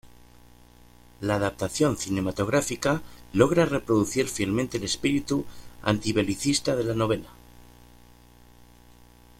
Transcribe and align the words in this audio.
La 1.19 1.35
adaptación 1.35 1.95
cinematográfica 1.95 3.03
logra 3.33 3.65
reproducir 3.67 4.27
fielmente 4.29 4.77
el 4.77 4.83
espíritu 4.85 5.45
antibelicista 5.83 6.75
de 6.75 6.83
la 6.83 6.95
novela. 6.95 7.29